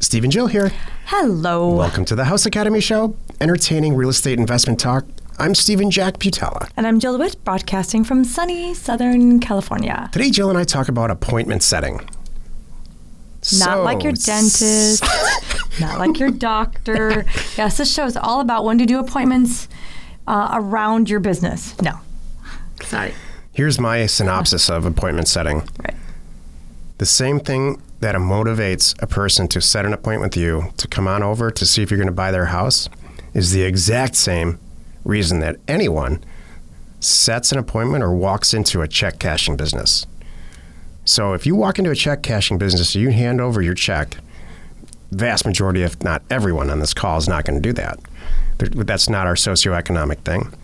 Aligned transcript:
Steve 0.00 0.24
and 0.24 0.32
Jill 0.32 0.46
here. 0.46 0.72
Hello. 1.06 1.74
Welcome 1.74 2.04
to 2.06 2.14
the 2.14 2.24
House 2.24 2.46
Academy 2.46 2.80
Show, 2.80 3.14
entertaining 3.40 3.94
real 3.94 4.08
estate 4.08 4.38
investment 4.38 4.80
talk. 4.80 5.04
I'm 5.38 5.54
Steven 5.54 5.90
Jack 5.90 6.14
Butala. 6.14 6.70
And 6.76 6.86
I'm 6.86 6.98
Jill 7.00 7.18
DeWit, 7.18 7.44
broadcasting 7.44 8.04
from 8.04 8.24
sunny 8.24 8.72
Southern 8.72 9.40
California. 9.40 10.08
Today, 10.12 10.30
Jill 10.30 10.48
and 10.48 10.58
I 10.58 10.64
talk 10.64 10.88
about 10.88 11.10
appointment 11.10 11.62
setting. 11.62 11.96
Not 11.96 13.44
So, 13.44 13.82
like 13.82 14.02
your 14.02 14.12
dentist, 14.12 15.04
not 15.80 15.98
like 15.98 16.18
your 16.18 16.30
doctor. 16.30 17.26
Yes, 17.56 17.76
this 17.76 17.92
show 17.92 18.06
is 18.06 18.16
all 18.16 18.40
about 18.40 18.64
when 18.64 18.78
to 18.78 18.86
do 18.86 18.98
appointments 18.98 19.68
uh, 20.26 20.48
around 20.52 21.10
your 21.10 21.20
business. 21.20 21.80
No. 21.80 22.00
Sorry. 22.82 23.14
Here's 23.52 23.78
my 23.78 24.06
synopsis 24.06 24.70
of 24.70 24.86
appointment 24.86 25.28
setting. 25.28 25.58
Right. 25.84 25.94
The 26.98 27.06
same 27.06 27.40
thing 27.40 27.80
that 28.00 28.14
motivates 28.16 29.00
a 29.02 29.06
person 29.06 29.46
to 29.48 29.60
set 29.60 29.84
an 29.84 29.92
appointment 29.92 30.34
with 30.34 30.42
you 30.42 30.72
to 30.78 30.88
come 30.88 31.06
on 31.06 31.22
over 31.22 31.50
to 31.50 31.66
see 31.66 31.82
if 31.82 31.90
you're 31.90 31.98
going 31.98 32.06
to 32.06 32.12
buy 32.12 32.30
their 32.30 32.46
house 32.46 32.88
is 33.34 33.52
the 33.52 33.62
exact 33.62 34.16
same 34.16 34.58
reason 35.04 35.40
that 35.40 35.56
anyone 35.68 36.22
sets 36.98 37.52
an 37.52 37.58
appointment 37.58 38.02
or 38.02 38.14
walks 38.14 38.52
into 38.52 38.82
a 38.82 38.88
check 38.88 39.18
cashing 39.18 39.56
business. 39.56 40.06
So 41.04 41.32
if 41.32 41.46
you 41.46 41.54
walk 41.54 41.78
into 41.78 41.90
a 41.90 41.94
check 41.94 42.22
cashing 42.22 42.58
business, 42.58 42.94
and 42.94 43.02
you 43.02 43.10
hand 43.10 43.40
over 43.40 43.62
your 43.62 43.74
check. 43.74 44.16
Vast 45.10 45.44
majority, 45.44 45.82
if 45.82 46.00
not 46.04 46.22
everyone 46.30 46.70
on 46.70 46.78
this 46.78 46.94
call, 46.94 47.18
is 47.18 47.26
not 47.26 47.44
going 47.44 47.60
to 47.60 47.68
do 47.68 47.72
that. 47.72 47.98
That's 48.58 49.08
not 49.08 49.26
our 49.26 49.34
socioeconomic 49.34 50.18
thing. 50.18 50.54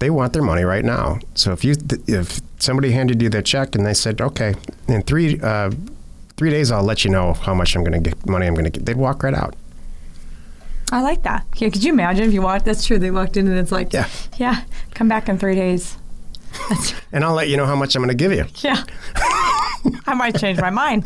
They 0.00 0.10
want 0.10 0.32
their 0.32 0.42
money 0.42 0.64
right 0.64 0.84
now. 0.84 1.20
So 1.34 1.52
if 1.52 1.64
you 1.64 1.76
if 2.08 2.40
somebody 2.58 2.90
handed 2.90 3.22
you 3.22 3.28
that 3.28 3.44
check 3.44 3.76
and 3.76 3.86
they 3.86 3.94
said, 3.94 4.20
"Okay, 4.20 4.56
in 4.88 5.02
three 5.02 5.38
uh, 5.40 5.70
three 6.36 6.50
days, 6.50 6.70
I'll 6.70 6.82
let 6.84 7.04
you 7.04 7.10
know 7.10 7.34
how 7.34 7.54
much 7.54 7.76
I'm 7.76 7.84
going 7.84 8.00
to 8.02 8.10
get 8.10 8.26
money 8.26 8.46
I'm 8.46 8.54
going 8.54 8.64
to 8.64 8.70
get," 8.70 8.86
they'd 8.86 8.96
walk 8.96 9.22
right 9.22 9.34
out. 9.34 9.54
I 10.92 11.00
like 11.00 11.22
that. 11.22 11.46
Yeah, 11.56 11.70
could 11.70 11.82
you 11.82 11.92
imagine 11.92 12.26
if 12.28 12.32
you 12.32 12.42
walked? 12.42 12.66
That's 12.66 12.86
true. 12.86 12.98
They 12.98 13.10
walked 13.10 13.36
in 13.36 13.48
and 13.48 13.58
it's 13.58 13.72
like, 13.72 13.92
Yeah. 13.92 14.08
yeah, 14.36 14.62
come 14.94 15.08
back 15.08 15.28
in 15.28 15.38
three 15.38 15.54
days. 15.54 15.96
And 17.12 17.24
I'll 17.24 17.34
let 17.34 17.48
you 17.48 17.56
know 17.56 17.66
how 17.66 17.76
much 17.76 17.94
I'm 17.94 18.02
going 18.02 18.08
to 18.08 18.14
give 18.16 18.32
you. 18.32 18.44
yeah. 18.68 18.82
I 20.06 20.14
might 20.14 20.36
change 20.38 20.60
my 20.60 20.70
mind, 20.70 21.04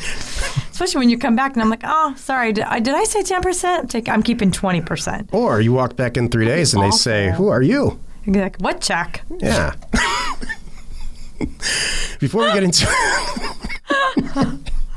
especially 0.70 1.00
when 1.00 1.10
you 1.10 1.18
come 1.18 1.36
back 1.36 1.52
and 1.52 1.62
I'm 1.62 1.68
like, 1.68 1.82
oh, 1.84 2.14
sorry, 2.16 2.52
did 2.52 2.64
I, 2.64 2.80
did 2.80 2.94
I 2.94 3.04
say 3.04 3.22
ten 3.22 3.42
percent? 3.42 3.90
Take, 3.90 4.08
I'm 4.08 4.22
keeping 4.22 4.50
twenty 4.50 4.80
percent. 4.80 5.28
Or 5.32 5.60
you 5.60 5.72
walk 5.72 5.96
back 5.96 6.16
in 6.16 6.28
three 6.30 6.46
days 6.46 6.72
and 6.74 6.82
they 6.82 6.90
say, 6.90 7.30
"Who 7.32 7.48
are 7.48 7.60
you?" 7.60 7.98
You'd 8.24 8.32
be 8.34 8.40
like, 8.40 8.56
what 8.58 8.80
check? 8.80 9.22
Yeah. 9.38 9.74
Before 12.20 12.44
we 12.44 12.52
get 12.52 12.62
into 12.62 12.86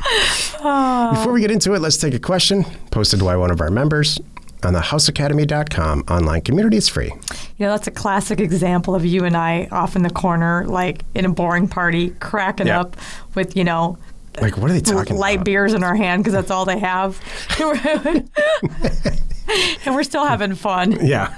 Before 1.14 1.32
we 1.34 1.42
get 1.42 1.52
into 1.52 1.74
it, 1.74 1.80
let's 1.80 1.98
take 1.98 2.14
a 2.14 2.20
question 2.20 2.64
posted 2.92 3.20
by 3.20 3.36
one 3.36 3.52
of 3.52 3.62
our 3.62 3.70
members 3.70 4.20
on 4.64 4.74
the 4.74 4.80
houseacademy.com 4.80 6.04
online 6.10 6.42
community. 6.42 6.78
It's 6.78 6.88
free. 6.88 7.12
You 7.58 7.66
know, 7.66 7.72
that's 7.72 7.88
a 7.88 7.92
classic 7.92 8.40
example 8.40 8.94
of 8.96 9.04
you 9.06 9.26
and 9.26 9.36
I 9.36 9.68
off 9.72 9.96
in 9.96 10.04
the 10.04 10.10
corner, 10.12 10.66
like 10.68 11.04
in 11.16 11.26
a 11.26 11.30
boring 11.30 11.68
party, 11.68 12.12
cracking 12.20 12.68
Yeah. 12.68 12.82
up 12.82 12.98
with, 13.36 13.56
you 13.56 13.64
know, 13.64 13.98
Like, 14.40 14.58
what 14.58 14.70
are 14.70 14.74
they 14.74 14.82
talking 14.82 15.18
light 15.18 15.38
about? 15.38 15.46
beers 15.46 15.74
in 15.74 15.84
our 15.84 15.96
hand 15.96 16.24
because 16.24 16.34
that's 16.34 16.52
all 16.52 16.66
they 16.66 16.80
have. 16.80 17.20
and 19.86 19.96
we're 19.96 20.04
still 20.04 20.26
having 20.26 20.56
fun. 20.56 20.98
Yeah. 21.06 21.34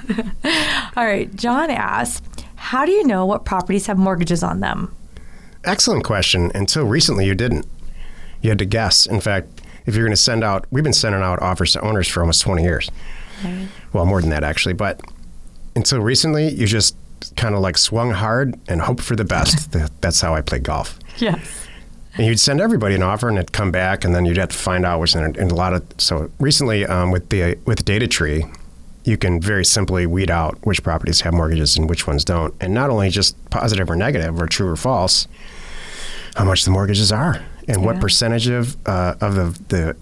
All 0.95 1.05
right. 1.05 1.33
John 1.35 1.69
asks, 1.71 2.21
how 2.55 2.85
do 2.85 2.91
you 2.91 3.05
know 3.05 3.25
what 3.25 3.45
properties 3.45 3.87
have 3.87 3.97
mortgages 3.97 4.43
on 4.43 4.59
them? 4.59 4.93
Excellent 5.63 6.03
question. 6.03 6.51
Until 6.53 6.85
recently, 6.85 7.25
you 7.25 7.35
didn't. 7.35 7.65
You 8.43 8.49
had 8.49 8.59
to 8.59 8.65
guess. 8.65 9.07
In 9.07 9.21
fact, 9.21 9.61
if 9.85 9.95
you're 9.95 10.05
going 10.05 10.15
to 10.15 10.21
send 10.21 10.43
out, 10.43 10.65
we've 10.69 10.83
been 10.83 10.93
sending 10.93 11.21
out 11.21 11.41
offers 11.41 11.73
to 11.73 11.81
owners 11.81 12.07
for 12.07 12.19
almost 12.19 12.41
20 12.41 12.61
years. 12.61 12.91
Well, 13.93 14.05
more 14.05 14.21
than 14.21 14.29
that, 14.29 14.43
actually. 14.43 14.73
But 14.73 15.01
until 15.75 15.99
recently, 15.99 16.49
you 16.49 16.67
just 16.67 16.95
kind 17.35 17.55
of 17.55 17.61
like 17.61 17.77
swung 17.77 18.11
hard 18.11 18.59
and 18.67 18.81
hoped 18.81 19.01
for 19.01 19.15
the 19.15 19.25
best. 19.25 19.71
That's 20.01 20.21
how 20.21 20.35
I 20.35 20.41
played 20.41 20.63
golf. 20.63 20.99
Yes. 21.17 21.67
And 22.15 22.27
you'd 22.27 22.39
send 22.39 22.61
everybody 22.61 22.95
an 22.95 23.01
offer, 23.01 23.27
and 23.27 23.37
it'd 23.37 23.53
come 23.53 23.71
back, 23.71 24.05
and 24.05 24.13
then 24.13 24.25
you'd 24.25 24.37
have 24.37 24.49
to 24.49 24.57
find 24.57 24.85
out 24.85 24.99
which. 24.99 25.15
And 25.15 25.37
a 25.37 25.55
lot 25.55 25.73
of 25.73 25.83
so 25.97 26.29
recently 26.39 26.85
um, 26.85 27.11
with 27.11 27.29
the 27.29 27.57
with 27.65 27.83
Data 27.85 28.07
Tree, 28.07 28.45
you 29.03 29.17
can 29.17 29.41
very 29.41 29.65
simply 29.65 30.05
weed 30.05 30.29
out 30.29 30.57
which 30.63 30.83
properties 30.83 31.21
have 31.21 31.33
mortgages 31.33 31.75
and 31.75 31.89
which 31.89 32.05
ones 32.05 32.23
don't, 32.23 32.53
and 32.61 32.73
not 32.73 32.91
only 32.91 33.09
just 33.09 33.35
positive 33.49 33.89
or 33.89 33.95
negative 33.95 34.39
or 34.39 34.45
true 34.45 34.69
or 34.69 34.75
false, 34.75 35.27
how 36.35 36.45
much 36.45 36.65
the 36.65 36.71
mortgages 36.71 37.11
are 37.11 37.43
and 37.67 37.83
what 37.83 37.99
percentage 37.99 38.47
of 38.47 38.77
uh, 38.87 39.15
of 39.21 39.35
the 39.35 39.59
the 39.69 39.95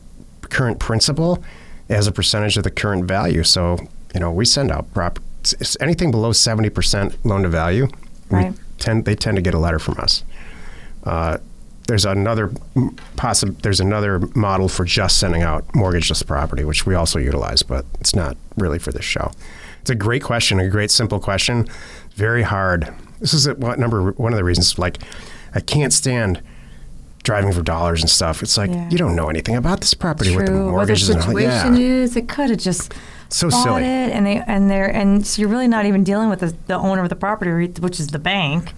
current 0.50 0.80
principal 0.80 1.44
as 1.90 2.08
a 2.08 2.12
percentage 2.12 2.58
of 2.58 2.64
the 2.64 2.72
current 2.72 3.06
value. 3.06 3.44
So 3.44 3.78
you 4.14 4.20
know 4.20 4.32
we 4.32 4.46
send 4.46 4.72
out 4.72 4.92
prop 4.94 5.20
anything 5.80 6.12
below 6.12 6.32
seventy 6.32 6.70
percent 6.70 7.24
loan 7.26 7.44
to 7.44 7.50
value. 7.50 7.88
Right. 8.30 8.52
We 8.52 8.58
tend 8.78 9.06
they 9.06 9.16
tend 9.16 9.36
to 9.38 9.42
get 9.42 9.54
a 9.54 9.60
letter 9.60 9.80
from 9.80 10.00
us. 10.00 10.24
Uh, 11.04 11.38
there's 11.88 12.06
another 12.06 12.52
possible. 13.16 13.56
There's 13.62 13.80
another 13.80 14.20
model 14.36 14.70
for 14.70 14.86
just 14.86 15.18
sending 15.18 15.42
out 15.42 15.68
mortgageless 15.70 16.26
property, 16.26 16.64
which 16.64 16.86
we 16.86 16.96
also 16.96 17.20
utilize, 17.20 17.64
but 17.64 17.86
it's 18.00 18.16
not 18.16 18.38
really 18.56 18.80
for 18.80 18.92
this 18.92 19.04
show. 19.04 19.32
It's 19.82 19.90
a 19.90 19.96
great 19.96 20.24
question, 20.24 20.60
a 20.60 20.70
great 20.70 20.92
simple 20.92 21.20
question. 21.20 21.68
Very 22.14 22.44
hard. 22.44 22.94
This 23.20 23.34
is 23.34 23.48
a, 23.48 23.56
what 23.56 23.80
number 23.80 24.12
one 24.12 24.32
of 24.32 24.38
the 24.38 24.44
reasons. 24.44 24.78
Like, 24.78 25.00
I 25.56 25.60
can't 25.60 25.92
stand 25.92 26.42
driving 27.24 27.52
for 27.52 27.62
dollars 27.62 28.02
and 28.02 28.10
stuff. 28.10 28.42
It's 28.44 28.58
like 28.58 28.72
Yeah. 28.72 28.90
you 28.90 28.98
don't 28.98 29.16
know 29.16 29.30
anything 29.30 29.56
about 29.56 29.82
this 29.82 29.94
property 29.94 30.36
with 30.36 30.46
the 30.46 30.52
True. 30.52 30.60
What 30.60 30.66
the 30.66 30.72
mortgages 30.72 31.10
and 31.10 31.20
all. 31.22 31.28
situation 31.28 31.76
Yeah, 31.76 31.88
is, 31.88 32.16
it 32.16 32.28
could 32.28 32.50
have 32.50 32.60
just 32.60 32.94
so 33.30 33.50
bought 33.50 33.64
silly. 33.64 33.84
it, 33.84 34.12
and 34.12 34.26
they 34.26 34.38
and 34.48 34.70
they're 34.70 34.90
and 34.90 35.26
so 35.26 35.42
you're 35.42 35.50
really 35.50 35.68
not 35.68 35.86
even 35.86 36.04
dealing 36.04 36.30
with 36.30 36.40
the, 36.40 36.56
the 36.68 36.76
owner 36.76 37.04
of 37.04 37.10
the 37.10 37.16
property, 37.16 37.68
which 37.80 38.00
is 38.00 38.08
the 38.08 38.20
bank, 38.20 38.74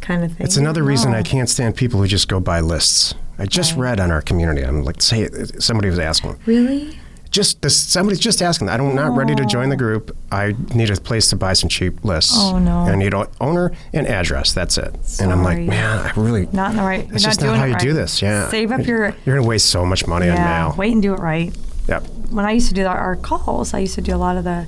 kind 0.00 0.22
of 0.24 0.32
thing. 0.32 0.44
It's 0.46 0.56
another 0.56 0.82
reason. 0.82 1.14
I 1.14 1.22
can't 1.22 1.48
stand 1.48 1.74
people 1.76 2.00
who 2.00 2.06
just 2.06 2.28
go 2.28 2.38
buy 2.40 2.60
lists. 2.60 3.14
I 3.38 3.46
just 3.46 3.72
Right. 3.72 3.80
read 3.90 4.00
on 4.00 4.10
our 4.10 4.22
community. 4.22 4.62
I'm 4.62 4.82
like, 4.84 5.02
say 5.02 5.28
somebody 5.58 5.88
was 5.90 5.98
asking. 5.98 6.36
Really? 6.46 6.98
Just 7.36 7.60
this, 7.60 7.78
somebody's 7.78 8.18
just 8.18 8.40
asking. 8.40 8.70
I'm 8.70 8.94
not 8.94 9.14
ready 9.14 9.34
to 9.34 9.44
join 9.44 9.68
the 9.68 9.74
oh. 9.74 9.78
group. 9.78 10.16
I 10.32 10.54
need 10.74 10.88
a 10.88 10.98
place 10.98 11.28
to 11.28 11.36
buy 11.36 11.52
some 11.52 11.68
cheap 11.68 12.02
lists. 12.02 12.32
Oh, 12.34 12.58
no. 12.58 12.78
I 12.78 12.94
need 12.94 13.12
a 13.12 13.28
owner 13.42 13.72
and 13.92 14.06
address. 14.06 14.54
That's 14.54 14.78
it. 14.78 14.94
And 15.20 15.30
I'm 15.30 15.42
like, 15.42 15.56
Sorry. 15.56 15.66
man, 15.66 15.98
I 15.98 16.12
really. 16.18 16.48
Not 16.54 16.70
in 16.70 16.78
the 16.78 16.82
right. 16.82 17.06
That's 17.10 17.22
just 17.22 17.42
not 17.42 17.58
how 17.58 17.66
you 17.66 17.74
right. 17.74 17.82
do 17.82 17.92
this. 17.92 18.22
Yeah. 18.22 18.48
Save 18.48 18.72
up 18.72 18.86
your. 18.86 19.14
You're 19.26 19.36
gonna 19.36 19.46
waste 19.46 19.66
so 19.66 19.84
much 19.84 20.06
money 20.06 20.30
on 20.30 20.36
Yeah. 20.36 20.68
mail. 20.68 20.74
Wait 20.78 20.94
and 20.94 21.02
do 21.02 21.12
it 21.12 21.20
right. 21.20 21.54
Yep. 21.88 22.06
When 22.30 22.46
I 22.46 22.52
used 22.52 22.68
to 22.68 22.74
do 22.74 22.86
our, 22.86 23.16
calls, 23.16 23.74
I 23.74 23.80
used 23.80 23.96
to 23.96 24.00
do 24.00 24.14
a 24.14 24.16
lot 24.16 24.38
of 24.38 24.44
the 24.44 24.66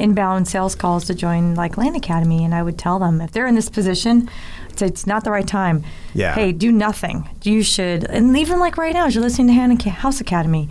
inbound 0.00 0.48
sales 0.48 0.74
calls 0.74 1.04
to 1.04 1.14
join 1.14 1.54
like 1.54 1.76
Land 1.78 1.94
Academy, 1.94 2.44
and 2.44 2.52
I 2.52 2.64
would 2.64 2.78
tell 2.78 2.98
them 2.98 3.20
if 3.20 3.30
they're 3.30 3.46
in 3.46 3.54
this 3.54 3.68
position, 3.68 4.28
it's, 4.70 4.82
it's 4.82 5.06
not 5.06 5.22
the 5.22 5.30
right 5.30 5.46
time. 5.46 5.84
Yeah. 6.14 6.34
Hey, 6.34 6.50
do 6.50 6.72
nothing. 6.72 7.28
You 7.44 7.62
should, 7.62 8.02
and 8.02 8.36
even 8.36 8.58
like 8.58 8.76
right 8.76 8.92
now, 8.92 9.06
as 9.06 9.14
you're 9.14 9.22
listening 9.22 9.78
to 9.78 9.90
House 9.90 10.20
Academy, 10.20 10.68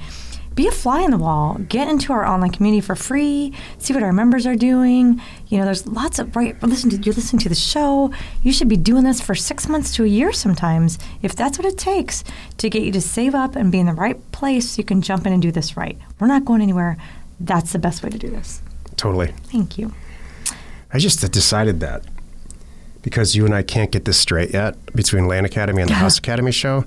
be 0.58 0.68
a 0.68 0.72
fly 0.72 1.04
in 1.04 1.12
the 1.12 1.18
wall. 1.18 1.58
Get 1.70 1.88
into 1.88 2.12
our 2.12 2.26
online 2.26 2.50
community 2.52 2.82
for 2.82 2.96
free. 2.96 3.54
See 3.78 3.94
what 3.94 4.02
our 4.02 4.12
members 4.12 4.48
are 4.48 4.56
doing. 4.56 5.22
You 5.48 5.60
know, 5.60 5.66
there's 5.66 5.86
lots 5.86 6.18
of 6.18 6.36
right. 6.36 6.62
Listen 6.64 6.90
to 6.90 6.98
you're 6.98 7.14
listening 7.14 7.40
to 7.42 7.50
the 7.50 7.56
show. 7.56 8.12
You 8.42 8.52
should 8.52 8.68
be 8.68 8.76
doing 8.76 9.04
this 9.04 9.22
for 9.22 9.36
six 9.36 9.70
months 9.70 9.96
to 9.96 10.04
a 10.04 10.08
year 10.08 10.34
sometimes, 10.34 10.98
if 11.22 11.36
that's 11.36 11.60
what 11.60 11.66
it 11.66 11.78
takes 11.78 12.24
to 12.58 12.70
get 12.72 12.82
you 12.82 12.92
to 12.92 13.00
save 13.00 13.36
up 13.36 13.56
and 13.56 13.72
be 13.72 13.80
in 13.80 13.86
the 13.86 13.94
right 13.94 14.20
place. 14.32 14.72
So 14.72 14.80
you 14.80 14.84
can 14.84 15.04
jump 15.04 15.28
in 15.28 15.32
and 15.32 15.42
do 15.42 15.52
this 15.52 15.78
right. 15.78 15.96
We're 16.20 16.28
not 16.28 16.44
going 16.44 16.62
anywhere. 16.62 16.98
That's 17.40 17.72
the 17.72 17.80
best 17.80 18.02
way 18.04 18.10
to 18.10 18.18
do 18.18 18.32
this. 18.32 18.62
Totally. 18.96 19.28
Thank 19.44 19.78
you. 19.78 19.94
I 20.92 20.98
just 20.98 21.20
decided 21.32 21.82
that 21.82 22.04
because 23.04 23.36
you 23.36 23.46
and 23.46 23.54
I 23.54 23.62
can't 23.62 23.92
get 23.92 24.06
this 24.06 24.18
straight 24.18 24.54
yet 24.54 24.76
between 24.96 25.28
Land 25.28 25.46
Academy 25.46 25.84
and 25.84 25.92
the 25.92 25.96
House 26.06 26.18
Academy 26.18 26.52
show. 26.52 26.84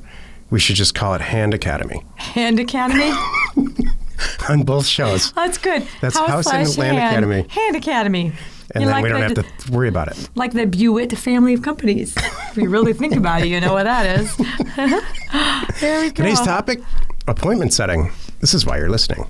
We 0.50 0.58
should 0.58 0.74
just 0.74 0.96
call 0.96 1.14
it 1.14 1.20
Hand 1.20 1.54
Academy 1.54 2.02
Hand 2.16 2.58
Academy. 2.58 3.12
on 4.48 4.62
both 4.62 4.86
shows. 4.86 5.32
That's 5.32 5.58
good. 5.58 5.86
That's 6.00 6.16
House 6.16 6.46
and 6.52 6.76
Land 6.78 6.98
hand. 6.98 7.24
Academy. 7.24 7.48
Hand 7.48 7.76
Academy. 7.76 8.32
And 8.72 8.84
then 8.84 8.90
like 8.90 9.02
we 9.02 9.08
don't 9.08 9.22
have 9.22 9.34
to 9.34 9.72
worry 9.72 9.88
about 9.88 10.08
it. 10.08 10.28
like 10.36 10.52
the 10.52 10.64
Buick 10.64 11.12
family 11.12 11.54
of 11.54 11.62
companies. 11.62 12.14
if 12.16 12.56
you 12.56 12.68
really 12.68 12.92
think 12.92 13.16
about 13.16 13.42
it, 13.42 13.48
you 13.48 13.60
know 13.60 13.72
what 13.72 13.84
that 13.84 14.20
is. 14.20 14.36
there 15.80 16.02
we 16.02 16.08
go. 16.08 16.22
Today's 16.22 16.40
topic 16.40 16.80
appointment 17.26 17.72
setting. 17.72 18.12
This 18.40 18.54
is 18.54 18.64
why 18.64 18.78
you're 18.78 18.90
listening. 18.90 19.26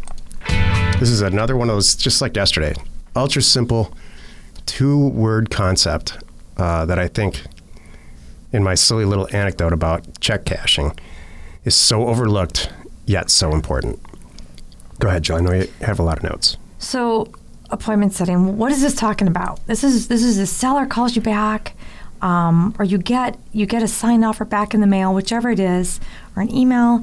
This 0.98 1.08
is 1.08 1.22
another 1.22 1.56
one 1.56 1.70
of 1.70 1.76
those, 1.76 1.94
just 1.94 2.20
like 2.20 2.36
yesterday, 2.36 2.74
ultra 3.16 3.40
simple 3.40 3.94
two 4.66 5.08
word 5.08 5.50
concept 5.50 6.18
uh, 6.58 6.84
that 6.84 6.98
I 6.98 7.08
think, 7.08 7.42
in 8.52 8.62
my 8.62 8.74
silly 8.74 9.06
little 9.06 9.26
anecdote 9.34 9.72
about 9.72 10.20
check 10.20 10.44
cashing, 10.44 10.92
is 11.64 11.74
so 11.74 12.08
overlooked 12.08 12.70
yet 13.06 13.30
so 13.30 13.52
important. 13.52 14.00
Go 15.00 15.08
ahead, 15.08 15.22
Joe. 15.22 15.36
I 15.36 15.40
know 15.40 15.52
you 15.52 15.66
have 15.80 15.98
a 15.98 16.02
lot 16.02 16.18
of 16.18 16.24
notes. 16.24 16.58
So, 16.78 17.32
appointment 17.70 18.12
setting. 18.12 18.58
What 18.58 18.70
is 18.70 18.82
this 18.82 18.94
talking 18.94 19.26
about? 19.26 19.66
This 19.66 19.82
is 19.82 20.08
this 20.08 20.22
is 20.22 20.36
the 20.36 20.46
seller 20.46 20.84
calls 20.84 21.16
you 21.16 21.22
back, 21.22 21.74
um, 22.20 22.74
or 22.78 22.84
you 22.84 22.98
get 22.98 23.38
you 23.52 23.64
get 23.64 23.82
a 23.82 23.88
signed 23.88 24.26
offer 24.26 24.44
back 24.44 24.74
in 24.74 24.82
the 24.82 24.86
mail, 24.86 25.14
whichever 25.14 25.48
it 25.48 25.58
is, 25.58 26.00
or 26.36 26.42
an 26.42 26.54
email, 26.54 27.02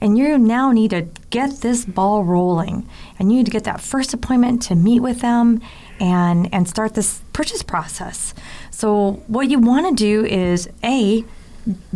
and 0.00 0.16
you 0.16 0.38
now 0.38 0.72
need 0.72 0.90
to 0.90 1.02
get 1.28 1.60
this 1.60 1.84
ball 1.84 2.24
rolling. 2.24 2.88
And 3.18 3.30
you 3.30 3.38
need 3.38 3.46
to 3.46 3.52
get 3.52 3.64
that 3.64 3.82
first 3.82 4.14
appointment 4.14 4.62
to 4.62 4.74
meet 4.74 5.00
with 5.00 5.20
them 5.20 5.60
and 6.00 6.48
and 6.52 6.66
start 6.66 6.94
this 6.94 7.20
purchase 7.34 7.62
process. 7.62 8.32
So 8.70 9.22
what 9.26 9.50
you 9.50 9.58
want 9.58 9.86
to 9.94 10.02
do 10.02 10.24
is 10.24 10.66
a 10.82 11.22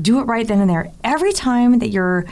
do 0.01 0.21
it 0.21 0.25
right 0.25 0.47
then 0.47 0.61
and 0.61 0.69
there. 0.69 0.93
Every 1.03 1.33
time 1.33 1.79
that 1.79 1.89
you're 1.89 2.27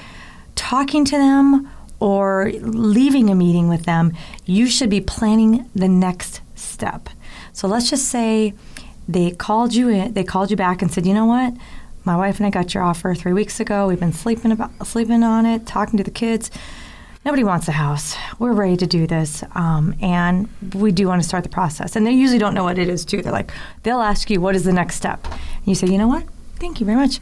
talking 0.55 1.07
to 1.07 1.17
them 1.17 1.71
or 1.99 2.51
leaving 2.61 3.31
a 3.31 3.35
meeting 3.35 3.69
with 3.69 3.85
them, 3.85 4.13
you 4.45 4.67
should 4.67 4.91
be 4.91 5.01
planning 5.01 5.69
the 5.75 5.89
next 5.89 6.41
step. 6.55 7.09
So 7.53 7.67
let's 7.69 7.89
just 7.89 8.09
say 8.09 8.55
they 9.09 9.31
called 9.31 9.75
you 9.75 9.89
in, 9.89 10.13
they 10.13 10.25
called 10.25 10.51
you 10.51 10.57
back 10.57 10.83
and 10.83 10.93
said, 10.93 11.07
"You 11.07 11.15
know 11.15 11.27
what? 11.27 11.55
My 12.05 12.17
wife 12.17 12.39
and 12.39 12.47
I 12.47 12.51
got 12.51 12.75
your 12.75 12.83
offer 12.83 13.15
3 13.15 13.33
weeks 13.33 13.61
ago. 13.61 13.89
We've 13.89 13.99
been 13.99 14.13
sleeping 14.13 14.53
about 14.53 14.87
sleeping 14.87 15.23
on 15.23 15.47
it, 15.47 15.67
talking 15.67 15.97
to 15.97 16.05
the 16.05 16.11
kids. 16.11 16.51
Nobody 17.25 17.43
wants 17.43 17.67
a 17.67 17.73
house. 17.73 18.15
We're 18.39 18.53
ready 18.53 18.77
to 18.77 18.87
do 18.87 19.07
this, 19.07 19.43
um, 19.57 19.95
and 20.01 20.49
we 20.75 20.93
do 20.93 21.09
want 21.09 21.21
to 21.21 21.29
start 21.29 21.43
the 21.43 21.49
process. 21.51 21.97
And 21.97 22.07
they 22.07 22.13
usually 22.13 22.39
don't 22.39 22.55
know 22.55 22.63
what 22.63 22.79
it 22.79 22.89
is 22.89 23.05
too. 23.05 23.23
They're 23.23 23.33
like, 23.33 23.51
they'll 23.83 24.01
ask 24.01 24.31
you, 24.31 24.41
"What 24.41 24.55
is 24.55 24.63
the 24.65 24.73
next 24.73 24.95
step?" 24.97 25.27
And 25.27 25.67
you 25.67 25.75
say, 25.75 25.89
"You 25.89 25.99
know 25.99 26.07
what? 26.07 26.25
Thank 26.61 26.79
you 26.79 26.87
very 26.87 26.99
much. 26.99 27.21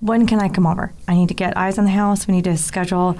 When 0.00 0.26
can 0.26 0.40
I 0.40 0.48
come 0.48 0.66
over? 0.66 0.92
I 1.06 1.14
need 1.14 1.28
to 1.28 1.34
get 1.34 1.56
eyes 1.56 1.78
on 1.78 1.84
the 1.84 1.90
house. 1.90 2.26
We 2.26 2.34
need 2.34 2.44
to 2.44 2.56
schedule 2.56 3.16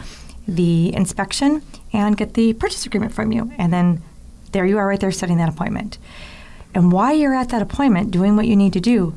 the 0.47 0.95
inspection 0.95 1.63
and 1.93 2.17
get 2.17 2.35
the 2.35 2.53
purchase 2.55 2.87
agreement 2.87 3.13
from 3.13 3.33
you. 3.33 3.53
And 3.59 3.73
then 3.73 4.03
there 4.53 4.67
you 4.67 4.79
are 4.79 4.87
right 4.87 5.01
there 5.01 5.13
setting 5.13 5.39
that 5.39 5.49
appointment. 5.49 5.99
And 6.75 6.91
while 6.93 7.15
you're 7.15 7.35
at 7.35 7.51
that 7.51 7.63
appointment 7.63 8.11
doing 8.11 8.37
what 8.37 8.47
you 8.47 8.57
need 8.57 8.73
to 8.73 8.81
do, 8.81 9.17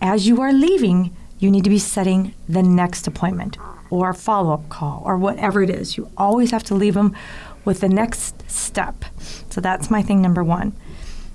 as 0.00 0.26
you 0.26 0.40
are 0.40 0.52
leaving, 0.52 1.14
you 1.38 1.50
need 1.50 1.64
to 1.64 1.70
be 1.70 1.78
setting 1.78 2.34
the 2.48 2.62
next 2.62 3.06
appointment 3.06 3.56
or 3.90 4.12
follow 4.12 4.52
up 4.52 4.68
call 4.68 5.02
or 5.04 5.16
whatever 5.16 5.62
it 5.62 5.70
is. 5.70 5.96
You 5.96 6.10
always 6.16 6.50
have 6.50 6.64
to 6.64 6.74
leave 6.74 6.94
them 6.94 7.16
with 7.64 7.80
the 7.80 7.88
next 7.88 8.50
step. 8.50 9.04
So 9.50 9.60
that's 9.60 9.90
my 9.90 10.02
thing 10.02 10.20
number 10.20 10.42
one. 10.42 10.72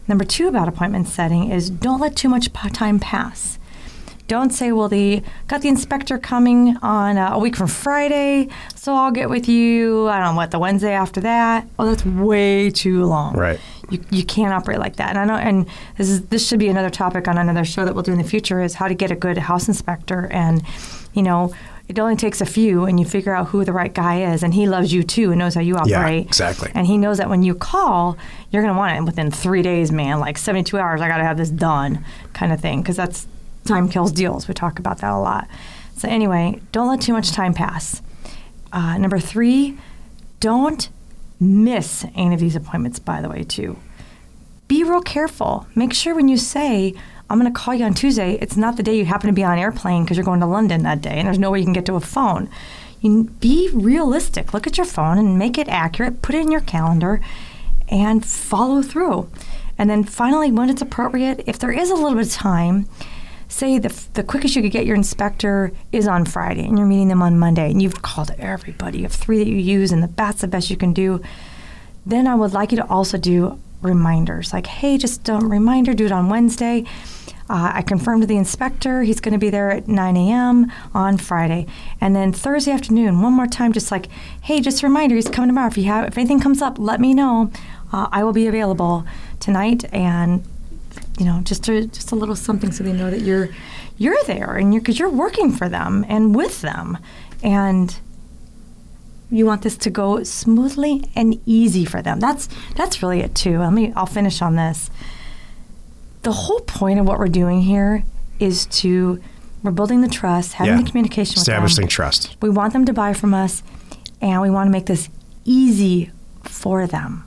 Number 0.07 0.25
two 0.25 0.47
about 0.47 0.67
appointment 0.67 1.07
setting 1.07 1.49
is 1.49 1.69
don't 1.69 2.01
let 2.01 2.15
too 2.15 2.29
much 2.29 2.51
time 2.53 2.99
pass. 2.99 3.57
Don't 4.27 4.51
say, 4.51 4.71
well, 4.71 4.87
they 4.87 5.21
got 5.47 5.61
the 5.61 5.67
inspector 5.67 6.17
coming 6.17 6.77
on 6.81 7.17
uh, 7.17 7.31
a 7.33 7.39
week 7.39 7.55
from 7.55 7.67
Friday, 7.67 8.47
so 8.73 8.95
I'll 8.95 9.11
get 9.11 9.29
with 9.29 9.49
you, 9.49 10.07
I 10.07 10.19
don't 10.19 10.33
know, 10.33 10.37
what, 10.37 10.51
the 10.51 10.59
Wednesday 10.59 10.93
after 10.93 11.19
that? 11.21 11.67
Oh, 11.77 11.85
that's 11.85 12.05
way 12.05 12.69
too 12.69 13.05
long. 13.05 13.35
Right. 13.35 13.59
You, 13.89 14.03
you 14.11 14.23
can't 14.23 14.53
operate 14.53 14.79
like 14.79 14.95
that. 14.95 15.09
And 15.15 15.19
I 15.19 15.25
know, 15.25 15.35
and 15.35 15.67
this 15.97 16.09
is 16.09 16.25
this 16.27 16.47
should 16.47 16.59
be 16.59 16.69
another 16.69 16.89
topic 16.89 17.27
on 17.27 17.37
another 17.37 17.65
show 17.65 17.83
that 17.83 17.93
we'll 17.93 18.03
do 18.03 18.13
in 18.13 18.17
the 18.17 18.23
future 18.23 18.61
is 18.61 18.75
how 18.75 18.87
to 18.87 18.93
get 18.93 19.11
a 19.11 19.15
good 19.15 19.37
house 19.37 19.67
inspector. 19.67 20.27
And, 20.31 20.63
you 21.13 21.21
know, 21.21 21.53
it 21.89 21.99
only 21.99 22.15
takes 22.15 22.39
a 22.39 22.45
few 22.45 22.85
and 22.85 22.99
you 22.99 23.05
figure 23.05 23.35
out 23.35 23.47
who 23.47 23.65
the 23.65 23.73
right 23.73 23.93
guy 23.93 24.33
is 24.33 24.41
and 24.41 24.53
he 24.53 24.67
loves 24.67 24.93
you 24.93 25.03
too 25.03 25.31
and 25.31 25.39
knows 25.39 25.55
how 25.55 25.61
you 25.61 25.75
operate. 25.75 26.23
Yeah, 26.23 26.27
exactly. 26.27 26.71
And 26.73 26.87
he 26.87 26.97
knows 26.97 27.17
that 27.17 27.29
when 27.29 27.43
you 27.43 27.53
call, 27.55 28.17
you're 28.51 28.61
going 28.61 28.73
to 28.73 28.77
want 28.77 28.97
it 28.97 29.03
within 29.03 29.29
three 29.31 29.61
days, 29.61 29.91
man, 29.91 30.19
like 30.19 30.37
72 30.37 30.77
hours, 30.77 31.01
I 31.01 31.09
got 31.09 31.17
to 31.17 31.23
have 31.23 31.37
this 31.37 31.49
done 31.49 32.05
kind 32.33 32.53
of 32.53 32.61
thing. 32.61 32.81
Because 32.81 32.95
that's 32.95 33.27
time 33.65 33.89
kills 33.89 34.11
deals. 34.11 34.47
We 34.47 34.53
talk 34.53 34.79
about 34.79 34.99
that 34.99 35.11
a 35.11 35.19
lot. 35.19 35.47
So, 35.97 36.07
anyway, 36.07 36.61
don't 36.71 36.87
let 36.87 37.01
too 37.01 37.13
much 37.13 37.31
time 37.31 37.53
pass. 37.53 38.01
Uh, 38.71 38.97
number 38.97 39.19
three, 39.19 39.77
don't 40.39 40.89
miss 41.39 42.05
any 42.15 42.33
of 42.33 42.39
these 42.39 42.55
appointments, 42.55 42.99
by 42.99 43.21
the 43.21 43.29
way, 43.29 43.43
too. 43.43 43.77
Be 44.67 44.83
real 44.83 45.01
careful. 45.01 45.67
Make 45.75 45.93
sure 45.93 46.15
when 46.15 46.27
you 46.27 46.37
say, 46.37 46.93
I'm 47.29 47.39
going 47.39 47.51
to 47.51 47.59
call 47.59 47.73
you 47.73 47.85
on 47.85 47.93
Tuesday, 47.93 48.37
it's 48.41 48.57
not 48.57 48.77
the 48.77 48.83
day 48.83 48.97
you 48.97 49.05
happen 49.05 49.27
to 49.27 49.33
be 49.33 49.43
on 49.43 49.53
an 49.53 49.59
airplane 49.59 50.03
because 50.03 50.17
you're 50.17 50.25
going 50.25 50.39
to 50.39 50.45
London 50.45 50.83
that 50.83 51.01
day 51.01 51.17
and 51.17 51.27
there's 51.27 51.39
no 51.39 51.51
way 51.51 51.59
you 51.59 51.65
can 51.65 51.73
get 51.73 51.85
to 51.85 51.95
a 51.95 51.99
phone. 51.99 52.49
You 53.01 53.25
be 53.39 53.69
realistic. 53.73 54.53
Look 54.53 54.65
at 54.65 54.77
your 54.77 54.85
phone 54.85 55.17
and 55.17 55.37
make 55.37 55.57
it 55.57 55.67
accurate. 55.67 56.21
Put 56.21 56.35
it 56.35 56.41
in 56.41 56.51
your 56.51 56.61
calendar 56.61 57.21
and 57.89 58.25
follow 58.25 58.81
through. 58.81 59.29
And 59.77 59.89
then 59.89 60.03
finally, 60.03 60.51
when 60.51 60.69
it's 60.69 60.81
appropriate, 60.81 61.43
if 61.45 61.59
there 61.59 61.71
is 61.71 61.89
a 61.89 61.95
little 61.95 62.15
bit 62.15 62.27
of 62.27 62.31
time, 62.31 62.87
say 63.53 63.77
the, 63.77 63.89
the 64.13 64.23
quickest 64.23 64.55
you 64.55 64.61
could 64.61 64.71
get 64.71 64.85
your 64.85 64.95
inspector 64.95 65.71
is 65.91 66.07
on 66.07 66.25
Friday 66.25 66.65
and 66.65 66.77
you're 66.77 66.87
meeting 66.87 67.09
them 67.09 67.21
on 67.21 67.37
Monday 67.37 67.69
and 67.69 67.81
you've 67.81 68.01
called 68.01 68.31
everybody, 68.39 68.99
you 68.99 69.03
have 69.03 69.13
three 69.13 69.37
that 69.37 69.47
you 69.47 69.55
use 69.55 69.91
and 69.91 70.01
the, 70.01 70.07
that's 70.07 70.41
the 70.41 70.47
best 70.47 70.69
you 70.69 70.77
can 70.77 70.91
do, 70.91 71.21
then 72.05 72.25
I 72.27 72.35
would 72.35 72.51
like 72.51 72.71
you 72.71 72.77
to 72.77 72.87
also 72.87 73.17
do 73.17 73.59
reminders 73.81 74.53
like, 74.53 74.65
hey, 74.65 74.97
just 74.97 75.29
a 75.29 75.37
reminder, 75.37 75.93
do 75.93 76.05
it 76.05 76.11
on 76.11 76.29
Wednesday. 76.29 76.83
Uh, 77.49 77.73
I 77.75 77.81
confirmed 77.81 78.23
to 78.23 78.27
the 78.27 78.37
inspector 78.37 79.03
he's 79.03 79.19
going 79.19 79.33
to 79.33 79.37
be 79.37 79.49
there 79.49 79.69
at 79.69 79.87
9 79.87 80.17
a.m. 80.17 80.71
on 80.93 81.17
Friday, 81.17 81.67
and 81.99 82.15
then 82.15 82.31
Thursday 82.31 82.71
afternoon, 82.71 83.21
one 83.21 83.33
more 83.33 83.47
time, 83.47 83.73
just 83.73 83.91
like, 83.91 84.07
hey, 84.41 84.61
just 84.61 84.81
a 84.81 84.87
reminder, 84.87 85.15
he's 85.15 85.27
coming 85.27 85.49
tomorrow. 85.49 85.67
If 85.67 85.77
you 85.77 85.83
have, 85.83 86.07
if 86.07 86.17
anything 86.17 86.39
comes 86.39 86.61
up, 86.61 86.79
let 86.79 87.01
me 87.01 87.13
know. 87.13 87.51
Uh, 87.91 88.07
I 88.13 88.23
will 88.23 88.31
be 88.31 88.47
available 88.47 89.05
tonight, 89.41 89.83
and 89.93 90.43
you 91.19 91.25
know, 91.25 91.41
just 91.43 91.67
a, 91.69 91.85
just 91.87 92.11
a 92.11 92.15
little 92.15 92.35
something 92.35 92.71
so 92.71 92.83
they 92.83 92.93
know 92.93 93.09
that 93.11 93.21
you're 93.21 93.49
you're 93.97 94.17
there 94.25 94.55
and 94.55 94.73
you're 94.73 94.81
because 94.81 94.97
you're 94.99 95.09
working 95.09 95.51
for 95.51 95.69
them 95.69 96.05
and 96.09 96.35
with 96.35 96.61
them, 96.61 96.97
and 97.43 97.95
you 99.29 99.45
want 99.45 99.61
this 99.63 99.77
to 99.77 99.89
go 99.89 100.23
smoothly 100.23 101.09
and 101.15 101.39
easy 101.45 101.85
for 101.85 102.01
them. 102.01 102.19
That's 102.19 102.47
that's 102.75 103.01
really 103.01 103.21
it 103.21 103.35
too. 103.35 103.59
Let 103.59 103.73
me 103.73 103.93
I'll 103.95 104.05
finish 104.05 104.41
on 104.41 104.55
this. 104.55 104.89
The 106.23 106.31
whole 106.31 106.61
point 106.61 106.99
of 106.99 107.05
what 107.05 107.19
we're 107.19 107.27
doing 107.27 107.61
here 107.61 108.03
is 108.39 108.65
to 108.67 109.21
we're 109.61 109.71
building 109.71 110.01
the 110.01 110.09
trust, 110.09 110.53
having 110.53 110.73
Yeah. 110.77 110.81
the 110.83 110.89
communication 110.89 111.33
with 111.33 111.37
Establishing 111.47 111.87
trust. 111.87 112.35
We 112.41 112.49
want 112.49 112.73
them 112.73 112.85
to 112.85 112.93
buy 112.93 113.13
from 113.13 113.33
us, 113.33 113.63
and 114.21 114.41
we 114.41 114.49
want 114.49 114.67
to 114.67 114.71
make 114.71 114.87
this 114.87 115.09
easy 115.45 116.11
for 116.43 116.85
them. 116.87 117.25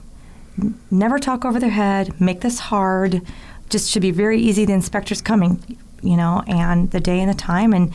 Never 0.91 1.19
talk 1.19 1.45
over 1.45 1.59
their 1.59 1.69
head. 1.71 2.19
Make 2.19 2.41
this 2.41 2.59
hard. 2.59 3.21
Just 3.69 3.89
should 3.89 4.01
be 4.01 4.11
very 4.11 4.39
easy. 4.39 4.65
The 4.65 4.73
inspector's 4.73 5.21
coming, 5.21 5.77
you 6.01 6.15
know, 6.15 6.43
and 6.47 6.89
the 6.91 6.99
day 6.99 7.19
and 7.19 7.29
the 7.29 7.35
time, 7.35 7.73
and 7.73 7.93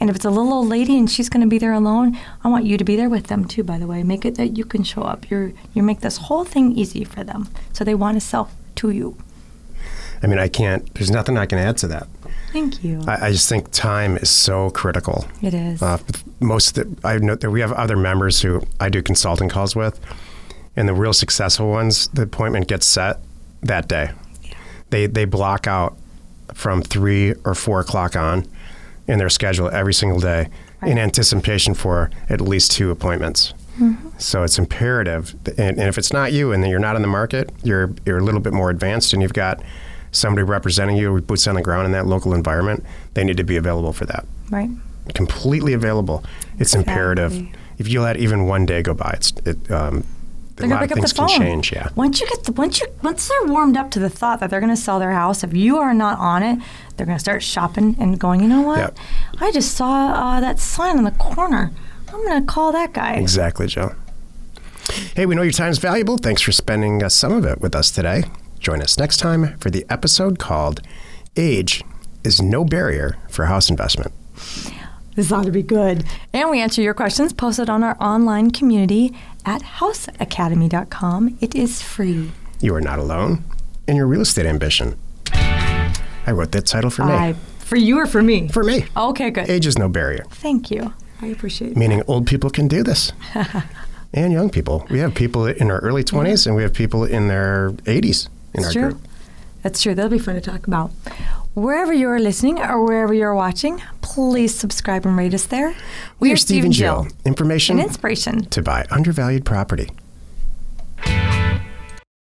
and 0.00 0.10
if 0.10 0.16
it's 0.16 0.24
a 0.24 0.30
little 0.30 0.52
old 0.52 0.68
lady 0.68 0.98
and 0.98 1.10
she's 1.10 1.28
going 1.28 1.42
to 1.42 1.46
be 1.46 1.58
there 1.58 1.72
alone, 1.72 2.18
I 2.42 2.48
want 2.48 2.64
you 2.64 2.76
to 2.76 2.84
be 2.84 2.96
there 2.96 3.08
with 3.08 3.28
them 3.28 3.44
too. 3.44 3.62
By 3.62 3.78
the 3.78 3.86
way, 3.86 4.02
make 4.02 4.24
it 4.24 4.34
that 4.36 4.56
you 4.58 4.64
can 4.64 4.82
show 4.82 5.02
up. 5.02 5.30
You're 5.30 5.52
you 5.74 5.82
make 5.82 6.00
this 6.00 6.16
whole 6.16 6.44
thing 6.44 6.72
easy 6.72 7.04
for 7.04 7.22
them, 7.22 7.48
so 7.72 7.84
they 7.84 7.94
want 7.94 8.16
to 8.16 8.20
sell 8.20 8.50
to 8.76 8.90
you. 8.90 9.16
I 10.22 10.28
mean, 10.28 10.38
I 10.38 10.48
can't, 10.48 10.92
there's 10.94 11.10
nothing 11.10 11.36
I 11.36 11.46
can 11.46 11.58
add 11.58 11.76
to 11.78 11.88
that. 11.88 12.06
Thank 12.52 12.84
you. 12.84 13.02
I, 13.08 13.26
I 13.26 13.32
just 13.32 13.48
think 13.48 13.72
time 13.72 14.16
is 14.16 14.30
so 14.30 14.70
critical. 14.70 15.26
it 15.42 15.52
is. 15.52 15.82
Uh, 15.82 15.98
most 16.38 16.78
of 16.78 17.00
the, 17.02 17.08
I 17.08 17.18
know 17.18 17.34
that 17.34 17.50
we 17.50 17.60
have 17.60 17.72
other 17.72 17.96
members 17.96 18.40
who 18.40 18.62
I 18.78 18.88
do 18.88 19.02
consulting 19.02 19.48
calls 19.48 19.74
with, 19.74 19.98
and 20.76 20.88
the 20.88 20.94
real 20.94 21.12
successful 21.12 21.68
ones, 21.70 22.06
the 22.08 22.22
appointment 22.22 22.68
gets 22.68 22.86
set 22.86 23.18
that 23.62 23.88
day. 23.88 24.10
They 24.92 25.06
they 25.06 25.24
block 25.24 25.66
out 25.66 25.96
from 26.52 26.82
three 26.82 27.34
or 27.44 27.54
four 27.54 27.80
o'clock 27.80 28.14
on 28.14 28.46
in 29.08 29.18
their 29.18 29.30
schedule 29.30 29.70
every 29.70 29.94
single 29.94 30.20
day 30.20 30.48
in 30.82 30.98
anticipation 30.98 31.72
for 31.74 32.10
at 32.28 32.40
least 32.40 32.72
two 32.72 32.90
appointments. 32.90 33.54
So 34.18 34.42
it's 34.42 34.58
imperative, 34.58 35.34
and, 35.58 35.78
and 35.78 35.88
if 35.88 35.96
it's 35.96 36.12
not 36.12 36.32
you, 36.32 36.52
and 36.52 36.64
you're 36.68 36.78
not 36.78 36.94
in 36.94 37.02
the 37.02 37.08
market, 37.08 37.50
you're 37.64 37.90
you're 38.04 38.18
a 38.18 38.22
little 38.22 38.40
bit 38.40 38.52
more 38.52 38.68
advanced, 38.68 39.14
and 39.14 39.22
you've 39.22 39.32
got 39.32 39.62
somebody 40.12 40.42
representing 40.42 40.96
you, 40.96 41.10
with 41.14 41.26
boots 41.26 41.48
on 41.48 41.54
the 41.54 41.62
ground 41.62 41.86
in 41.86 41.92
that 41.92 42.06
local 42.06 42.34
environment. 42.34 42.84
They 43.14 43.24
need 43.24 43.38
to 43.38 43.44
be 43.44 43.56
available 43.56 43.94
for 43.94 44.04
that 44.04 44.26
right. 44.50 44.68
completely 45.14 45.72
available. 45.72 46.22
It's 46.58 46.74
imperative. 46.74 47.32
If 47.78 47.88
you 47.88 48.02
let 48.02 48.18
even 48.18 48.46
one 48.46 48.66
day 48.66 48.82
go 48.82 48.92
by, 48.92 49.14
it's 49.16 49.32
it, 49.46 49.70
um, 49.70 50.04
They're 50.56 50.68
gonna 50.68 50.80
pick 50.86 50.96
up 50.96 51.02
the 51.02 51.08
phone. 51.14 51.28
change. 51.28 51.72
Yeah, 51.72 51.88
Once 51.96 52.20
you 52.20 52.26
get 52.28 52.44
the 52.44 52.52
once 52.52 52.80
you 52.80 52.86
once 53.02 53.28
they're 53.28 53.46
warmed 53.48 53.76
up 53.76 53.90
to 53.92 53.98
the 53.98 54.10
thought 54.10 54.40
that 54.40 54.50
they're 54.50 54.60
going 54.60 54.74
to 54.74 54.80
sell 54.80 54.98
their 54.98 55.12
house, 55.12 55.42
if 55.42 55.52
you 55.54 55.78
are 55.78 55.94
not 55.94 56.18
on 56.18 56.42
it, 56.42 56.58
they're 56.96 57.06
going 57.06 57.16
to 57.16 57.20
start 57.20 57.42
shopping 57.42 57.96
and 57.98 58.18
going. 58.18 58.40
You 58.40 58.48
know 58.48 58.62
what? 58.62 58.78
Yep. 58.78 58.98
I 59.40 59.50
just 59.50 59.74
saw 59.76 60.12
uh, 60.12 60.40
that 60.40 60.58
sign 60.60 60.98
on 60.98 61.04
the 61.04 61.10
corner. 61.12 61.72
I'm 62.08 62.22
going 62.26 62.40
to 62.40 62.46
call 62.46 62.72
that 62.72 62.92
guy. 62.92 63.14
exactly, 63.14 63.66
Joe. 63.66 63.94
Hey, 65.16 65.24
we 65.26 65.34
know 65.34 65.42
your 65.42 65.52
time 65.52 65.70
is 65.70 65.78
valuable. 65.78 66.18
Thanks 66.18 66.42
for 66.42 66.52
spending 66.52 67.02
uh, 67.02 67.08
some 67.08 67.32
of 67.32 67.44
it 67.46 67.60
with 67.60 67.74
us 67.74 67.90
today. 67.90 68.24
Join 68.60 68.82
us 68.82 68.98
next 68.98 69.16
time 69.18 69.56
for 69.58 69.70
the 69.70 69.86
episode 69.88 70.38
called 70.38 70.80
"Age 71.36 71.82
is 72.24 72.42
No 72.42 72.64
Barrier 72.64 73.16
for 73.30 73.46
House 73.46 73.70
Investment." 73.70 74.12
This 75.14 75.30
ought 75.30 75.44
to 75.44 75.50
be 75.50 75.62
good. 75.62 76.04
And 76.32 76.50
we 76.50 76.60
answer 76.60 76.80
your 76.82 76.94
questions 76.94 77.32
posted 77.32 77.68
on 77.68 77.82
our 77.82 77.96
online 78.00 78.50
community 78.50 79.14
at 79.44 79.62
houseacademy.com. 79.62 81.36
It 81.40 81.54
is 81.54 81.82
free. 81.82 82.30
You 82.60 82.74
are 82.74 82.80
not 82.80 82.98
alone 82.98 83.44
in 83.86 83.96
your 83.96 84.06
real 84.06 84.22
estate 84.22 84.46
ambition. 84.46 84.96
I 85.34 86.30
wrote 86.30 86.52
that 86.52 86.66
title 86.66 86.90
for 86.90 87.04
me. 87.04 87.12
I, 87.12 87.32
for 87.58 87.76
you 87.76 87.98
or 87.98 88.06
for 88.06 88.22
me? 88.22 88.48
for 88.48 88.62
me, 88.62 88.84
okay, 88.96 89.30
good. 89.30 89.48
age 89.50 89.66
is 89.66 89.78
no 89.78 89.88
barrier. 89.88 90.24
Thank 90.30 90.70
you. 90.70 90.92
I 91.20 91.26
appreciate 91.26 91.72
it. 91.72 91.76
meaning 91.76 92.02
old 92.08 92.26
people 92.26 92.50
can 92.50 92.66
do 92.66 92.82
this 92.82 93.12
and 94.12 94.32
young 94.32 94.50
people 94.50 94.84
we 94.90 94.98
have 94.98 95.14
people 95.14 95.46
in 95.46 95.70
our 95.70 95.78
early 95.78 96.02
20s 96.02 96.46
and 96.48 96.56
we 96.56 96.62
have 96.64 96.72
people 96.74 97.04
in 97.04 97.28
their 97.28 97.70
80s 97.84 98.26
in 98.54 98.60
It's 98.60 98.66
our 98.66 98.72
true. 98.72 98.82
group 98.90 99.00
That's 99.62 99.80
true. 99.80 99.94
That'll 99.94 100.10
be 100.10 100.18
fun 100.18 100.34
to 100.34 100.40
talk 100.40 100.66
about. 100.66 100.90
Wherever 101.54 101.92
you're 101.92 102.18
listening 102.18 102.58
or 102.60 102.82
wherever 102.82 103.12
you're 103.12 103.34
watching, 103.34 103.82
please 104.00 104.54
subscribe 104.54 105.04
and 105.04 105.16
rate 105.18 105.34
us 105.34 105.44
there. 105.44 105.74
We 106.18 106.32
are 106.32 106.36
Steve 106.36 106.64
and 106.64 106.72
Jill. 106.72 107.08
Information 107.26 107.78
and 107.78 107.86
inspiration. 107.88 108.46
to 108.46 108.62
buy 108.62 108.86
undervalued 108.90 109.44
property. 109.44 109.90